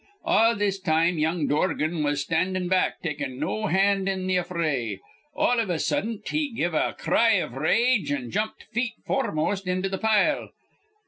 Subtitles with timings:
[0.25, 4.97] All this time young Dorgan was standin' back, takin' no hand in th' affray.
[5.35, 9.89] All iv a suddent he give a cry iv rage, an' jumped feet foremost into
[9.95, 10.49] th' pile.